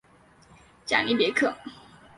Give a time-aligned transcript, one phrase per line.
[0.83, 1.53] 贾尼别克。